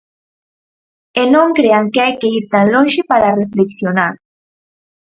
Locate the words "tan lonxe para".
2.53-3.37